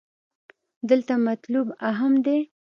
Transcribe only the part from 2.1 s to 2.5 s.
دې.